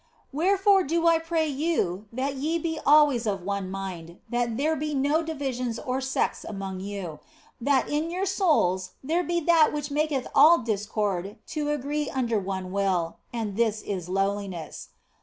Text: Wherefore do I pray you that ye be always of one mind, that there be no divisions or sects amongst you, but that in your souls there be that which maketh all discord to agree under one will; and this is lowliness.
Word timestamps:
Wherefore 0.31 0.81
do 0.81 1.05
I 1.05 1.19
pray 1.19 1.47
you 1.47 2.07
that 2.11 2.33
ye 2.35 2.57
be 2.57 2.79
always 2.87 3.27
of 3.27 3.43
one 3.43 3.69
mind, 3.69 4.19
that 4.31 4.57
there 4.57 4.75
be 4.75 4.95
no 4.95 5.21
divisions 5.21 5.77
or 5.77 6.01
sects 6.01 6.43
amongst 6.43 6.83
you, 6.83 7.19
but 7.59 7.85
that 7.85 7.89
in 7.89 8.09
your 8.09 8.25
souls 8.25 8.93
there 9.03 9.23
be 9.23 9.39
that 9.41 9.71
which 9.71 9.91
maketh 9.91 10.27
all 10.33 10.57
discord 10.57 11.37
to 11.53 11.69
agree 11.69 12.09
under 12.09 12.39
one 12.39 12.71
will; 12.71 13.17
and 13.31 13.55
this 13.55 13.83
is 13.83 14.09
lowliness. 14.09 14.89